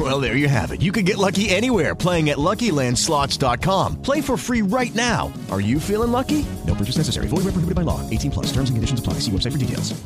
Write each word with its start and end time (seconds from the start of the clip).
Well, 0.00 0.18
there 0.18 0.34
you 0.34 0.48
have 0.48 0.72
it. 0.72 0.80
You 0.80 0.92
can 0.92 1.04
get 1.04 1.18
lucky 1.18 1.50
anywhere 1.50 1.94
playing 1.94 2.30
at 2.30 2.38
LuckyLandSlots.com. 2.38 4.00
Play 4.00 4.22
for 4.22 4.38
free 4.38 4.62
right 4.62 4.94
now. 4.94 5.30
Are 5.50 5.60
you 5.60 5.78
feeling 5.78 6.10
lucky? 6.10 6.46
No 6.66 6.74
purchase 6.74 6.96
necessary. 6.96 7.26
Void 7.28 7.44
where 7.44 7.52
prohibited 7.52 7.74
by 7.74 7.82
law. 7.82 8.00
18 8.08 8.30
plus. 8.30 8.46
Terms 8.46 8.70
and 8.70 8.78
conditions 8.78 9.00
apply. 9.00 9.14
See 9.20 9.30
website 9.30 9.52
for 9.52 9.58
details. 9.58 10.00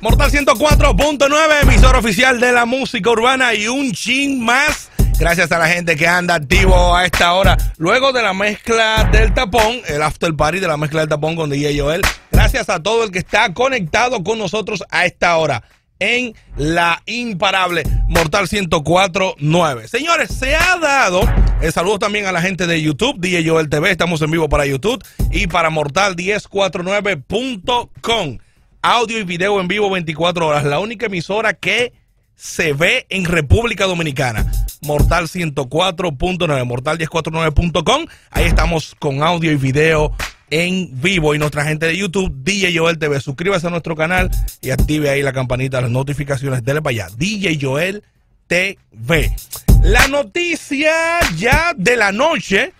Mortal 0.00 0.30
104.9, 0.30 1.62
emisor 1.62 1.96
oficial 1.96 2.38
de 2.38 2.52
la 2.52 2.66
música 2.66 3.10
urbana 3.10 3.54
y 3.54 3.66
un 3.66 3.92
chin 3.92 4.44
más. 4.44 4.87
Gracias 5.18 5.50
a 5.50 5.58
la 5.58 5.68
gente 5.68 5.96
que 5.96 6.06
anda 6.06 6.36
activo 6.36 6.94
a 6.94 7.04
esta 7.04 7.34
hora. 7.34 7.58
Luego 7.76 8.12
de 8.12 8.22
la 8.22 8.34
mezcla 8.34 9.02
del 9.10 9.34
tapón, 9.34 9.80
el 9.88 10.00
after 10.00 10.32
party 10.36 10.60
de 10.60 10.68
la 10.68 10.76
mezcla 10.76 11.00
del 11.00 11.08
tapón 11.08 11.34
con 11.34 11.50
DJ 11.50 11.80
Joel. 11.80 12.02
Gracias 12.30 12.68
a 12.68 12.80
todo 12.80 13.02
el 13.02 13.10
que 13.10 13.18
está 13.18 13.52
conectado 13.52 14.22
con 14.22 14.38
nosotros 14.38 14.84
a 14.90 15.06
esta 15.06 15.36
hora 15.36 15.64
en 15.98 16.34
la 16.56 17.02
imparable 17.06 17.82
Mortal 18.06 18.46
104.9. 18.46 19.88
Señores, 19.88 20.30
se 20.30 20.54
ha 20.54 20.76
dado. 20.80 21.22
El 21.60 21.72
saludo 21.72 21.98
también 21.98 22.26
a 22.26 22.32
la 22.32 22.40
gente 22.40 22.68
de 22.68 22.80
YouTube, 22.80 23.18
DJ 23.18 23.48
Joel 23.48 23.68
TV. 23.68 23.90
Estamos 23.90 24.22
en 24.22 24.30
vivo 24.30 24.48
para 24.48 24.66
YouTube 24.66 25.04
y 25.32 25.48
para 25.48 25.68
Mortal1049.com. 25.70 28.38
Audio 28.82 29.18
y 29.18 29.24
video 29.24 29.60
en 29.60 29.66
vivo 29.66 29.90
24 29.90 30.46
horas. 30.46 30.62
La 30.64 30.78
única 30.78 31.06
emisora 31.06 31.54
que 31.54 31.92
se 32.38 32.72
ve 32.72 33.04
en 33.10 33.24
República 33.24 33.84
Dominicana. 33.86 34.50
Mortal 34.82 35.24
104.9, 35.24 36.38
mortal1049.com. 36.64 38.06
Ahí 38.30 38.44
estamos 38.44 38.94
con 38.98 39.24
audio 39.24 39.50
y 39.50 39.56
video 39.56 40.14
en 40.50 40.88
vivo. 41.02 41.34
Y 41.34 41.38
nuestra 41.38 41.64
gente 41.64 41.86
de 41.86 41.96
YouTube, 41.96 42.32
DJ 42.44 42.78
Joel 42.78 42.98
TV. 42.98 43.20
Suscríbase 43.20 43.66
a 43.66 43.70
nuestro 43.70 43.96
canal 43.96 44.30
y 44.62 44.70
active 44.70 45.10
ahí 45.10 45.20
la 45.20 45.32
campanita, 45.32 45.80
las 45.80 45.90
notificaciones. 45.90 46.62
Dele 46.62 46.80
para 46.80 46.92
allá. 46.92 47.08
DJ 47.16 47.58
Joel 47.60 48.04
TV. 48.46 49.34
La 49.82 50.06
noticia 50.06 50.92
ya 51.36 51.72
de 51.76 51.96
la 51.96 52.12
noche. 52.12 52.72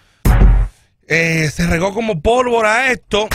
eh, 1.08 1.50
se 1.52 1.66
regó 1.66 1.92
como 1.92 2.20
pólvora 2.22 2.92
esto. 2.92 3.28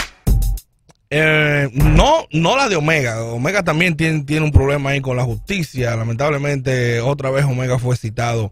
Eh, 1.16 1.69
no, 1.73 2.25
no 2.31 2.58
la 2.58 2.67
de 2.69 2.75
Omega. 2.75 3.23
Omega 3.23 3.61
también 3.61 3.95
tiene, 3.95 4.23
tiene 4.23 4.44
un 4.44 4.52
problema 4.52 4.89
ahí 4.89 5.00
con 5.00 5.16
la 5.16 5.23
justicia. 5.23 5.95
Lamentablemente, 5.95 7.02
otra 7.02 7.30
vez 7.30 7.45
Omega 7.45 7.78
fue 7.78 7.95
citado 7.95 8.52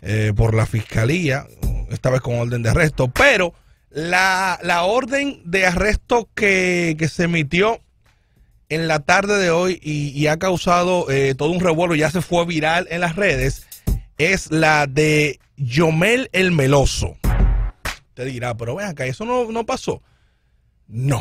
eh, 0.00 0.32
por 0.34 0.54
la 0.54 0.64
fiscalía, 0.64 1.46
esta 1.90 2.08
vez 2.08 2.22
con 2.22 2.38
orden 2.38 2.62
de 2.62 2.70
arresto. 2.70 3.08
Pero 3.08 3.52
la, 3.90 4.58
la 4.62 4.84
orden 4.84 5.42
de 5.44 5.66
arresto 5.66 6.30
que, 6.34 6.96
que 6.98 7.08
se 7.08 7.24
emitió 7.24 7.78
en 8.70 8.88
la 8.88 9.00
tarde 9.00 9.36
de 9.36 9.50
hoy 9.50 9.78
y, 9.82 10.26
ha 10.28 10.38
causado 10.38 11.10
eh, 11.10 11.34
todo 11.34 11.50
un 11.50 11.60
revuelo, 11.60 11.94
ya 11.94 12.10
se 12.10 12.22
fue 12.22 12.46
viral 12.46 12.86
en 12.90 13.02
las 13.02 13.16
redes, 13.16 13.66
es 14.16 14.50
la 14.50 14.86
de 14.86 15.40
Yomel 15.58 16.30
el 16.32 16.52
Meloso. 16.52 17.18
Usted 18.08 18.24
dirá, 18.24 18.56
pero 18.56 18.76
ven 18.76 18.86
acá, 18.86 19.04
eso 19.04 19.26
no, 19.26 19.52
no 19.52 19.66
pasó. 19.66 20.02
No. 20.86 21.20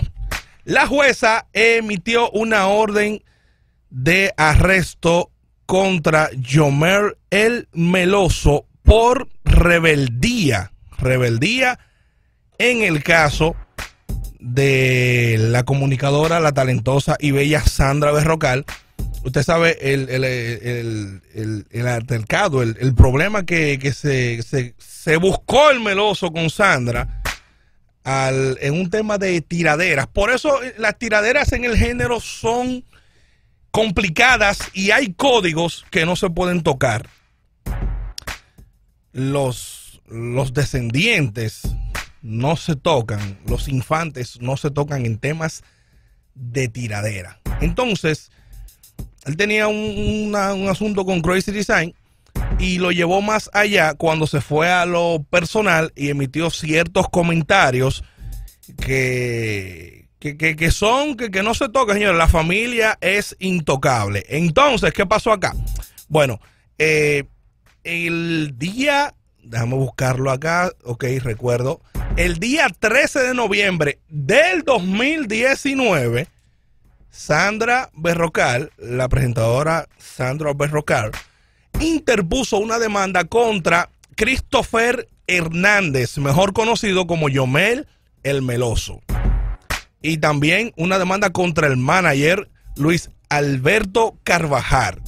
La 0.68 0.86
jueza 0.86 1.48
emitió 1.54 2.30
una 2.32 2.68
orden 2.68 3.24
de 3.90 4.34
arresto 4.36 5.32
contra 5.66 6.30
Yomer 6.34 7.18
el 7.30 7.70
Meloso 7.72 8.66
por 8.84 9.30
rebeldía. 9.46 10.74
Rebeldía 10.98 11.80
en 12.58 12.82
el 12.82 13.02
caso 13.02 13.56
de 14.42 15.38
la 15.40 15.64
comunicadora, 15.64 16.42
la 16.42 16.52
talentosa 16.52 17.16
y 17.18 17.32
bella 17.32 17.62
Sandra 17.62 18.12
Berrocal. 18.12 18.66
Usted 19.24 19.44
sabe 19.44 19.94
el, 19.94 20.10
el, 20.10 20.26
el, 20.26 21.66
el, 21.72 21.88
altercado, 21.88 22.62
el, 22.62 22.76
el 22.82 22.94
problema 22.94 23.46
que, 23.46 23.80
que 23.80 23.94
se, 23.94 24.44
se, 24.44 24.76
se 24.78 25.16
buscó 25.16 25.70
el 25.70 25.80
Meloso 25.80 26.34
con 26.34 26.50
Sandra 26.50 27.22
en 28.08 28.74
un 28.74 28.90
tema 28.90 29.18
de 29.18 29.42
tiraderas. 29.42 30.08
Por 30.08 30.32
eso 30.32 30.64
eh, 30.64 30.76
las 30.78 30.98
tiraderas 30.98 31.52
en 31.52 31.66
el 31.66 31.76
género 31.76 32.20
son 32.22 32.86
complicadas 33.72 34.60
y 34.74 34.92
hay 34.92 35.14
códigos 35.14 35.86
que 35.92 36.06
no 36.06 36.16
se 36.16 36.30
pueden 36.30 36.64
tocar. 36.64 37.10
Los, 39.12 40.02
los 40.08 40.54
descendientes 40.54 41.64
no 42.22 42.56
se 42.56 42.76
tocan, 42.76 43.40
los 43.46 43.68
infantes 43.68 44.40
no 44.40 44.56
se 44.56 44.72
tocan 44.72 45.06
en 45.06 45.18
temas 45.18 45.64
de 46.34 46.70
tiradera. 46.70 47.40
Entonces, 47.60 48.32
él 49.26 49.36
tenía 49.36 49.68
un, 49.68 50.34
un 50.34 50.70
asunto 50.70 51.04
con 51.04 51.22
Crazy 51.22 51.52
Design 51.52 51.94
y 52.60 52.80
lo 52.80 52.92
llevó 52.92 53.22
más 53.22 53.50
allá 53.54 53.94
cuando 53.94 54.28
se 54.28 54.42
fue 54.42 54.72
a 54.72 54.86
lo 54.86 55.24
personal 55.30 55.92
y 55.96 56.10
emitió 56.10 56.50
ciertos 56.50 57.10
comentarios 57.10 58.04
que, 58.84 60.10
que, 60.20 60.38
que, 60.38 60.72
son, 60.72 61.16
que, 61.16 61.30
que, 61.30 61.44
no 61.44 61.54
se 61.54 61.70
tocan, 61.70 61.98
señores. 61.98 62.18
La 62.18 62.28
familia 62.28 62.98
es 63.02 63.36
intocable. 63.40 64.26
Entonces, 64.28 64.94
¿qué 64.94 65.06
pasó 65.06 65.32
acá? 65.32 65.54
Bueno, 66.08 66.40
eh, 66.78 67.26
el 67.84 68.56
día, 68.58 69.14
déjame 69.44 69.76
buscarlo 69.76 70.32
acá, 70.32 70.72
ok, 70.84 71.06
recuerdo, 71.22 71.82
el 72.16 72.40
día 72.40 72.68
13 72.68 73.20
de 73.20 73.34
noviembre 73.34 74.00
del 74.10 74.64
2019, 74.64 76.28
Sandra 77.10 77.90
Berrocal, 77.94 78.72
la 78.78 79.08
presentadora 79.08 79.88
Sandra 79.98 80.54
Berrocal, 80.54 81.12
interpuso 81.80 82.58
una 82.58 82.80
demanda 82.80 83.26
contra 83.26 83.90
Christopher 84.16 85.08
Hernández, 85.28 86.18
mejor 86.18 86.54
conocido 86.54 87.08
como 87.08 87.30
Yomel 87.30 87.88
el 88.24 88.42
Meloso. 88.42 89.02
Y 90.02 90.18
también 90.18 90.74
una 90.78 91.00
demanda 91.00 91.32
contra 91.32 91.68
el 91.68 91.78
manager 91.78 92.50
Luis 92.76 93.10
Alberto 93.30 94.18
Carvajal. 94.24 95.02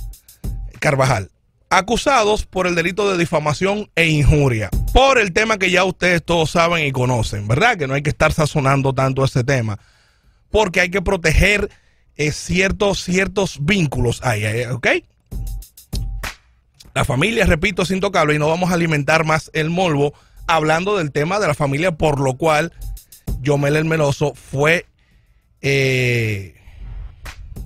Carvajal, 0.79 1.31
acusados 1.69 2.45
por 2.45 2.67
el 2.67 2.75
delito 2.75 3.11
de 3.11 3.17
difamación 3.17 3.89
e 3.95 4.07
injuria. 4.07 4.69
Por 4.93 5.19
el 5.19 5.33
tema 5.33 5.57
que 5.57 5.71
ya 5.71 5.83
ustedes 5.83 6.23
todos 6.23 6.51
saben 6.51 6.85
y 6.85 6.91
conocen, 6.91 7.47
¿verdad? 7.47 7.77
Que 7.77 7.87
no 7.87 7.93
hay 7.93 8.01
que 8.01 8.09
estar 8.09 8.33
sazonando 8.33 8.93
tanto 8.93 9.23
ese 9.23 9.43
tema. 9.43 9.79
Porque 10.49 10.81
hay 10.81 10.89
que 10.89 11.01
proteger 11.01 11.69
eh, 12.15 12.31
ciertos, 12.31 13.03
ciertos 13.03 13.57
vínculos 13.61 14.21
ahí, 14.23 14.65
¿ok? 14.65 14.87
La 16.99 17.05
familia, 17.05 17.45
repito, 17.45 17.83
es 17.83 17.91
intocable 17.91 18.35
y 18.35 18.39
no 18.39 18.49
vamos 18.49 18.71
a 18.71 18.73
alimentar 18.73 19.23
más 19.23 19.49
el 19.53 19.69
molvo 19.69 20.13
hablando 20.47 20.97
del 20.97 21.13
tema 21.13 21.39
de 21.39 21.47
la 21.47 21.53
familia, 21.53 21.93
por 21.93 22.19
lo 22.19 22.35
cual 22.35 22.73
Yomel 23.39 23.77
el 23.77 23.85
Meloso 23.85 24.33
fue, 24.35 24.85
eh, 25.61 26.55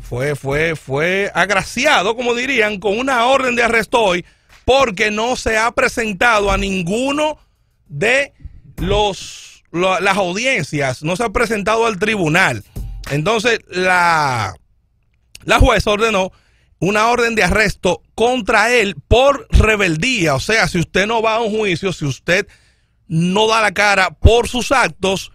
fue, 0.03 0.35
fue, 0.35 0.75
fue 0.75 1.31
agraciado, 1.33 2.15
como 2.15 2.35
dirían, 2.35 2.79
con 2.79 2.99
una 2.99 3.25
orden 3.25 3.55
de 3.55 3.63
arresto 3.63 4.01
hoy, 4.03 4.23
porque 4.65 5.09
no 5.09 5.35
se 5.35 5.57
ha 5.57 5.71
presentado 5.71 6.51
a 6.51 6.57
ninguno 6.59 7.39
de 7.87 8.33
los, 8.77 9.63
lo, 9.71 9.99
las 9.99 10.15
audiencias, 10.15 11.01
no 11.01 11.15
se 11.15 11.23
ha 11.23 11.29
presentado 11.29 11.87
al 11.87 11.97
tribunal. 11.97 12.63
Entonces, 13.09 13.61
la, 13.67 14.53
la 15.43 15.57
jueza 15.57 15.89
ordenó 15.89 16.31
una 16.83 17.07
orden 17.07 17.33
de 17.35 17.43
arresto 17.43 18.01
contra 18.13 18.73
él 18.73 18.95
por 19.07 19.47
rebeldía. 19.49 20.35
O 20.35 20.39
sea, 20.41 20.67
si 20.67 20.79
usted 20.79 21.07
no 21.07 21.21
va 21.21 21.35
a 21.35 21.41
un 21.41 21.55
juicio, 21.55 21.93
si 21.93 22.03
usted 22.03 22.45
no 23.07 23.47
da 23.47 23.61
la 23.61 23.73
cara 23.73 24.11
por 24.11 24.49
sus 24.49 24.71
actos, 24.73 25.31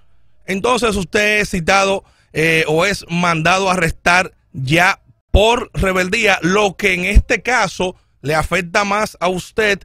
entonces 0.47 0.95
usted 0.95 1.41
es 1.41 1.51
citado 1.51 2.05
eh, 2.35 2.65
o 2.69 2.85
es 2.85 3.07
mandado 3.09 3.69
a 3.71 3.73
arrestar 3.73 4.35
ya 4.53 5.01
por 5.31 5.71
rebeldía, 5.73 6.39
lo 6.43 6.77
que 6.77 6.93
en 6.93 7.07
este 7.07 7.43
caso 7.43 7.97
le 8.21 8.35
afecta 8.35 8.85
más 8.85 9.17
a 9.21 9.29
usted 9.29 9.81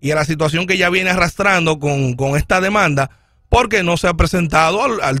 y 0.00 0.10
a 0.10 0.14
la 0.14 0.26
situación 0.26 0.66
que 0.66 0.76
ya 0.76 0.90
viene 0.90 1.10
arrastrando 1.10 1.78
con, 1.78 2.14
con 2.14 2.36
esta 2.36 2.60
demanda, 2.60 3.10
porque 3.48 3.82
no 3.82 3.96
se 3.96 4.08
ha 4.08 4.14
presentado 4.14 4.82
al, 4.82 5.00
al 5.00 5.20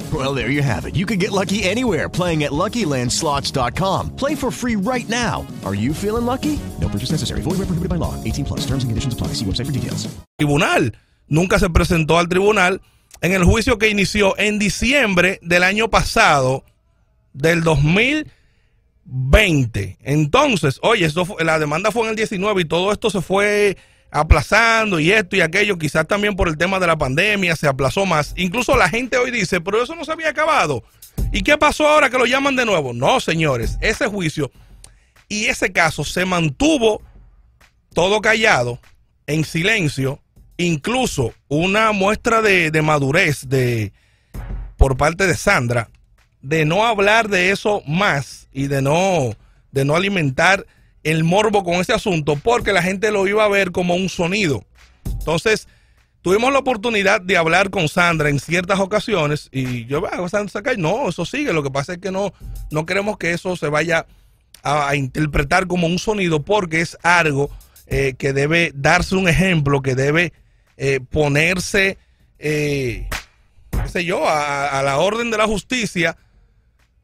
Well, 0.11 0.33
there 0.33 0.49
you 0.49 0.61
have 0.63 0.85
it. 0.85 0.95
You 0.95 1.05
can 1.05 1.19
get 1.19 1.31
lucky 1.31 1.61
anywhere 1.63 2.09
playing 2.09 2.43
at 2.43 2.51
LuckyLandSlots.com. 2.51 4.15
Play 4.17 4.33
for 4.35 4.51
free 4.51 4.75
right 4.75 5.07
now. 5.07 5.45
Are 5.63 5.75
you 5.75 5.93
feeling 5.93 6.25
lucky? 6.25 6.59
No 6.81 6.89
purchase 6.89 7.11
necessary. 7.11 7.41
Void 7.41 7.59
where 7.59 7.67
prohibited 7.67 7.89
by 7.89 7.95
law. 7.97 8.15
18 8.25 8.43
plus. 8.45 8.61
Terms 8.65 8.83
and 8.83 8.89
conditions 8.89 9.13
apply. 9.13 9.27
See 9.35 9.45
website 9.45 9.67
for 9.67 9.71
details. 9.71 10.07
tribunal. 10.39 10.91
Nunca 11.29 11.59
se 11.59 11.69
presentó 11.69 12.17
al 12.19 12.27
tribunal 12.27 12.81
en 13.21 13.31
el 13.33 13.43
juicio 13.45 13.77
que 13.77 13.87
inició 13.89 14.37
en 14.37 14.57
diciembre 14.59 15.39
del 15.43 15.63
año 15.63 15.89
pasado, 15.89 16.65
del 17.33 17.63
2020. 17.63 19.97
Entonces, 20.01 20.79
oye, 20.83 21.05
eso 21.05 21.23
fue- 21.25 21.43
la 21.45 21.57
demanda 21.59 21.91
fue 21.91 22.03
en 22.03 22.09
el 22.09 22.15
19 22.17 22.61
y 22.61 22.65
todo 22.65 22.91
esto 22.91 23.09
se 23.09 23.21
fue 23.21 23.77
aplazando 24.11 24.99
y 24.99 25.11
esto 25.11 25.35
y 25.35 25.41
aquello, 25.41 25.77
quizás 25.77 26.05
también 26.05 26.35
por 26.35 26.47
el 26.47 26.57
tema 26.57 26.79
de 26.79 26.87
la 26.87 26.97
pandemia 26.97 27.55
se 27.55 27.67
aplazó 27.67 28.05
más. 28.05 28.33
Incluso 28.35 28.75
la 28.77 28.89
gente 28.89 29.17
hoy 29.17 29.31
dice, 29.31 29.61
pero 29.61 29.81
eso 29.81 29.95
no 29.95 30.05
se 30.05 30.11
había 30.11 30.29
acabado. 30.29 30.83
¿Y 31.31 31.41
qué 31.41 31.57
pasó 31.57 31.87
ahora 31.87 32.09
que 32.09 32.17
lo 32.17 32.25
llaman 32.25 32.55
de 32.55 32.65
nuevo? 32.65 32.93
No, 32.93 33.19
señores, 33.19 33.77
ese 33.81 34.07
juicio 34.07 34.51
y 35.29 35.45
ese 35.45 35.71
caso 35.71 36.03
se 36.03 36.25
mantuvo 36.25 37.01
todo 37.93 38.21
callado, 38.21 38.79
en 39.27 39.45
silencio, 39.45 40.19
incluso 40.57 41.33
una 41.47 41.91
muestra 41.91 42.41
de, 42.41 42.69
de 42.69 42.81
madurez 42.81 43.47
de, 43.47 43.93
por 44.77 44.97
parte 44.97 45.25
de 45.25 45.35
Sandra 45.35 45.89
de 46.41 46.65
no 46.65 46.85
hablar 46.85 47.29
de 47.29 47.51
eso 47.51 47.81
más 47.87 48.47
y 48.51 48.67
de 48.67 48.81
no, 48.81 49.35
de 49.71 49.85
no 49.85 49.95
alimentar 49.95 50.65
el 51.03 51.23
morbo 51.23 51.63
con 51.63 51.75
ese 51.75 51.93
asunto 51.93 52.35
porque 52.35 52.73
la 52.73 52.83
gente 52.83 53.11
lo 53.11 53.27
iba 53.27 53.43
a 53.43 53.49
ver 53.49 53.71
como 53.71 53.95
un 53.95 54.09
sonido. 54.09 54.63
Entonces, 55.05 55.67
tuvimos 56.21 56.53
la 56.53 56.59
oportunidad 56.59 57.21
de 57.21 57.37
hablar 57.37 57.69
con 57.71 57.87
Sandra 57.87 58.29
en 58.29 58.39
ciertas 58.39 58.79
ocasiones 58.79 59.49
y 59.51 59.85
yo, 59.85 60.01
"Ah, 60.11 60.29
Sandra, 60.29 60.49
saca", 60.51 60.73
no, 60.77 61.09
eso 61.09 61.25
sigue, 61.25 61.53
lo 61.53 61.63
que 61.63 61.71
pasa 61.71 61.93
es 61.93 61.99
que 61.99 62.11
no, 62.11 62.33
no 62.69 62.85
queremos 62.85 63.17
que 63.17 63.31
eso 63.31 63.55
se 63.55 63.67
vaya 63.67 64.05
a, 64.63 64.89
a 64.89 64.95
interpretar 64.95 65.65
como 65.67 65.87
un 65.87 65.97
sonido 65.97 66.43
porque 66.43 66.81
es 66.81 66.97
algo 67.01 67.49
eh, 67.87 68.13
que 68.17 68.31
debe 68.33 68.71
darse 68.75 69.15
un 69.15 69.27
ejemplo, 69.27 69.81
que 69.81 69.95
debe 69.95 70.33
eh, 70.77 70.99
ponerse, 71.09 71.97
eh, 72.39 73.07
qué 73.71 73.89
sé 73.89 74.05
yo, 74.05 74.27
a, 74.27 74.79
a 74.79 74.83
la 74.83 74.97
orden 74.99 75.31
de 75.31 75.37
la 75.37 75.45
justicia 75.47 76.15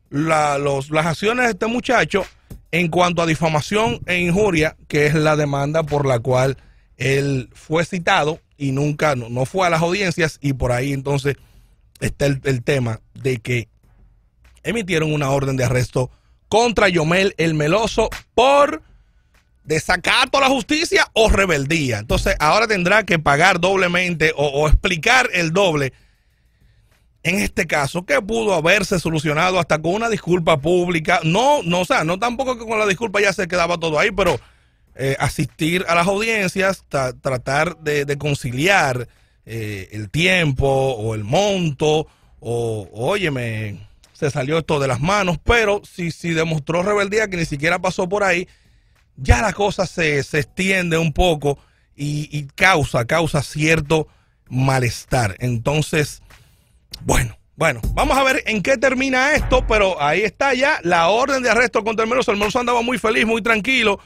la- 0.09 0.57
los- 0.57 0.89
las 0.91 1.05
acciones 1.05 1.45
de 1.45 1.51
este 1.51 1.65
muchacho 1.67 2.25
en 2.72 2.90
cuanto 2.90 3.22
a 3.22 3.25
difamación 3.25 4.02
e 4.06 4.19
injuria, 4.19 4.75
que 4.88 5.06
es 5.06 5.14
la 5.14 5.36
demanda 5.36 5.84
por 5.84 6.06
la 6.06 6.19
cual 6.19 6.58
él 6.98 7.50
fue 7.54 7.86
citado 7.86 8.40
y 8.58 8.72
nunca, 8.72 9.16
no, 9.16 9.30
no 9.30 9.46
fue 9.46 9.68
a 9.68 9.69
las 9.69 9.81
audiencias 9.81 10.40
y 10.42 10.54
por 10.54 10.72
ahí 10.72 10.94
entonces 10.94 11.36
está 12.00 12.25
el, 12.25 12.64
tema 12.64 13.02
de 13.14 13.38
que 13.38 13.69
emitieron 14.64 15.14
una 15.14 15.30
orden 15.30 15.58
de 15.58 15.64
arresto 15.64 16.12
contra 16.50 16.90
Yomel 16.90 17.34
el 17.38 17.54
Meloso 17.54 18.10
por 18.34 18.81
desacato 19.64 20.38
a 20.38 20.42
la 20.42 20.48
justicia 20.48 21.08
o 21.14 21.30
rebeldía. 21.30 22.00
Entonces 22.00 22.36
ahora 22.40 22.68
tendrá 22.68 23.04
que 23.04 23.19
pagar 23.19 23.60
doblemente 23.60 24.34
o 24.36 24.68
explicar 24.68 25.30
el 25.34 25.52
doble 25.52 25.94
en 27.27 27.39
este 27.39 27.68
caso 27.68 28.06
que 28.06 28.21
pudo 28.21 28.53
haberse 28.53 29.00
solucionado 29.00 29.59
hasta 29.59 29.81
con 29.81 29.94
una 29.94 30.09
disculpa 30.09 30.57
pública. 30.57 31.19
No, 31.24 31.62
no, 31.63 31.81
o 31.81 31.85
sea, 31.85 32.03
no 32.03 32.18
tampoco 32.19 32.57
que 32.57 32.65
con 32.65 32.79
la 32.79 32.85
disculpa 32.85 33.21
ya 33.21 33.33
se 33.33 33.47
quedaba 33.47 33.77
todo 33.77 34.00
ahí, 34.00 34.12
pero 34.12 34.39
eh, 34.95 35.15
asistir 35.19 35.85
a 35.88 35.95
las 35.95 36.07
audiencias, 36.07 36.83
tra- 36.89 37.15
tratar 37.21 37.77
de, 37.77 38.06
de 38.06 38.18
conciliar 38.18 39.07
eh, 39.45 39.89
el 39.91 40.09
tiempo 40.09 40.68
o 40.68 41.15
el 41.15 41.24
monto, 41.24 42.07
o 42.39 42.89
óyeme, 42.94 43.88
se 44.13 44.30
salió 44.31 44.57
esto 44.57 44.80
de 44.80 44.88
las 44.88 45.00
manos, 45.00 45.38
pero 45.44 45.81
si, 45.83 46.12
si 46.12 46.31
demostró 46.31 46.83
rebeldía 46.83 47.27
que 47.27 47.38
ni 47.38 47.45
siquiera 47.45 47.80
pasó 47.80 48.09
por 48.09 48.23
ahí, 48.23 48.47
ya 49.15 49.41
la 49.41 49.53
cosa 49.53 49.85
se, 49.88 50.23
se 50.23 50.39
extiende 50.39 50.97
un 50.97 51.13
poco 51.13 51.57
y, 51.95 52.30
y 52.31 52.45
causa, 52.56 53.06
causa 53.06 53.41
cierto 53.41 54.07
malestar. 54.50 55.35
Entonces, 55.39 56.21
bueno, 57.01 57.38
bueno, 57.56 57.81
vamos 57.94 58.18
a 58.18 58.24
ver 58.24 58.44
en 58.45 58.62
qué 58.62 58.78
termina 58.78 59.34
esto, 59.34 59.66
pero 59.68 60.01
ahí 60.01 60.22
está 60.22 60.54
ya 60.54 60.80
la 60.84 61.10
orden 61.10 61.42
de 61.42 61.50
arresto 61.50 61.84
contra 61.84 62.04
el 62.04 62.10
Meloso. 62.10 62.31
El 62.31 62.42
andaba 62.56 62.81
muy 62.81 63.00
feliz, 63.00 63.25
muy 63.25 63.42
tranquilo. 63.42 64.00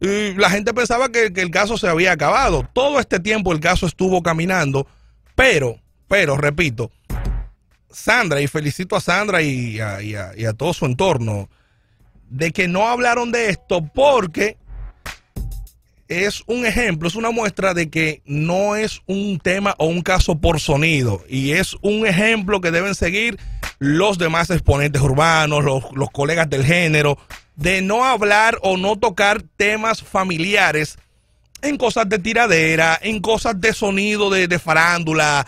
Y 0.00 0.34
la 0.34 0.50
gente 0.50 0.74
pensaba 0.74 1.10
que, 1.10 1.32
el 1.34 1.50
caso 1.50 1.78
se 1.78 1.88
había 1.88 2.12
acabado. 2.12 2.68
Todo 2.72 2.98
este 3.00 3.20
tiempo 3.20 3.52
el 3.52 3.60
caso 3.60 3.86
estuvo 3.86 4.22
caminando, 4.22 4.86
pero, 5.34 5.78
pero, 6.08 6.36
repito, 6.36 6.90
Sandra, 7.90 8.40
y 8.40 8.48
felicito 8.48 8.96
a 8.96 9.00
Sandra 9.00 9.40
y 9.40 9.78
a 9.78 10.52
todo 10.56 10.74
su 10.74 10.84
entorno, 10.84 11.48
de 12.28 12.50
que 12.50 12.68
no 12.68 12.88
hablaron 12.88 13.30
de 13.30 13.50
esto 13.50 13.84
porque 13.86 14.56
es 16.08 16.42
un 16.46 16.64
ejemplo, 16.66 17.08
es 17.08 17.14
una 17.14 17.30
muestra 17.30 17.74
de 17.74 17.90
que 17.90 18.22
no 18.24 18.76
es 18.76 19.02
un 19.06 19.38
tema 19.38 19.74
o 19.78 19.86
un 19.86 20.02
caso 20.02 20.38
por 20.38 20.60
sonido 20.60 21.24
y 21.28 21.52
es 21.52 21.76
un 21.80 22.06
ejemplo 22.06 22.60
que 22.60 22.70
deben 22.70 22.94
seguir 22.94 23.38
los 23.78 24.18
demás 24.18 24.50
exponentes 24.50 25.02
urbanos, 25.02 25.64
los, 25.64 25.84
los 25.94 26.10
colegas 26.10 26.48
del 26.48 26.64
género, 26.64 27.18
de 27.56 27.82
no 27.82 28.04
hablar 28.04 28.58
o 28.62 28.76
no 28.76 28.96
tocar 28.96 29.42
temas 29.56 30.02
familiares 30.02 30.98
en 31.62 31.76
cosas 31.76 32.08
de 32.08 32.18
tiradera, 32.18 32.98
en 33.02 33.20
cosas 33.20 33.60
de 33.60 33.72
sonido, 33.72 34.30
de, 34.30 34.46
de 34.46 34.58
farándula, 34.58 35.46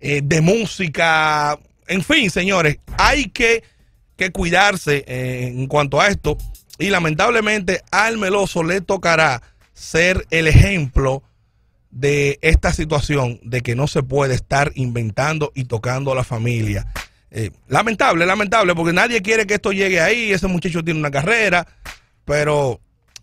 eh, 0.00 0.20
de 0.24 0.40
música, 0.40 1.58
en 1.86 2.02
fin, 2.02 2.30
señores, 2.30 2.78
hay 2.96 3.28
que, 3.28 3.64
que 4.16 4.30
cuidarse 4.30 5.04
eh, 5.06 5.48
en 5.48 5.66
cuanto 5.66 6.00
a 6.00 6.06
esto 6.06 6.38
y 6.78 6.88
lamentablemente 6.88 7.82
al 7.90 8.16
meloso 8.16 8.62
le 8.62 8.80
tocará 8.80 9.42
ser 9.80 10.26
el 10.30 10.46
ejemplo 10.46 11.22
de 11.90 12.38
esta 12.42 12.70
situación 12.70 13.40
de 13.42 13.62
que 13.62 13.74
no 13.74 13.86
se 13.86 14.02
puede 14.02 14.34
estar 14.34 14.72
inventando 14.74 15.52
y 15.54 15.64
tocando 15.64 16.12
a 16.12 16.14
la 16.14 16.22
familia. 16.22 16.86
Eh, 17.30 17.50
lamentable, 17.66 18.26
lamentable, 18.26 18.74
porque 18.74 18.92
nadie 18.92 19.22
quiere 19.22 19.46
que 19.46 19.54
esto 19.54 19.72
llegue 19.72 20.02
ahí, 20.02 20.32
ese 20.32 20.48
muchacho 20.48 20.84
tiene 20.84 21.00
una 21.00 21.10
carrera, 21.10 21.66
pero 22.26 22.78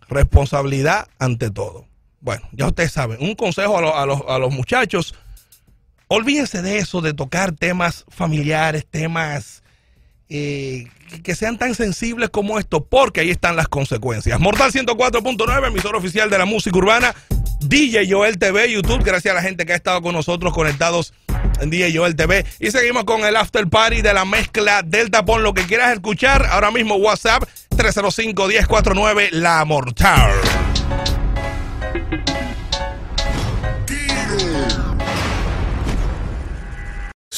responsabilidad 0.08 1.06
ante 1.20 1.50
todo. 1.50 1.86
Bueno, 2.20 2.48
ya 2.50 2.66
ustedes 2.66 2.90
saben, 2.90 3.18
un 3.20 3.36
consejo 3.36 3.78
a, 3.78 4.02
a 4.02 4.04
los, 4.04 4.20
a 4.26 4.38
los 4.40 4.52
muchachos, 4.52 5.14
olvídense 6.08 6.60
de 6.60 6.78
eso, 6.78 7.00
de 7.00 7.14
tocar 7.14 7.52
temas 7.52 8.04
familiares, 8.08 8.84
temas 8.84 9.62
eh, 10.30 10.86
que- 11.22 11.34
sean 11.34 11.58
tan 11.58 11.74
sensibles 11.74 12.30
como 12.30 12.58
esto, 12.58 12.84
porque 12.84 13.20
ahí 13.20 13.30
están 13.30 13.56
las 13.56 13.68
consecuencias. 13.68 14.38
Mortal 14.40 14.72
104.9, 14.72 15.68
emisor 15.68 15.96
oficial 15.96 16.28
de 16.30 16.38
la 16.38 16.44
música 16.44 16.76
urbana, 16.76 17.14
DJ 17.60 18.06
Joel 18.10 18.38
TV, 18.38 18.70
YouTube, 18.72 19.02
gracias 19.04 19.32
a 19.32 19.34
la 19.36 19.42
gente 19.42 19.66
que 19.66 19.72
ha 19.72 19.76
estado 19.76 20.00
con 20.02 20.14
nosotros 20.14 20.52
conectados 20.54 21.12
en 21.60 21.70
DJ 21.70 21.96
Joel 21.96 22.14
TV. 22.14 22.44
Y 22.60 22.70
seguimos 22.70 23.04
con 23.04 23.24
el 23.24 23.34
after 23.36 23.66
party 23.68 24.02
de 24.02 24.14
la 24.14 24.24
mezcla 24.24 24.82
del 24.82 25.10
tapón, 25.10 25.42
lo 25.42 25.54
que 25.54 25.62
quieras 25.64 25.92
escuchar, 25.92 26.46
ahora 26.46 26.70
mismo 26.70 26.94
WhatsApp 26.96 27.42
305-1049, 27.76 29.30
La 29.32 29.64
Mortal. 29.64 30.30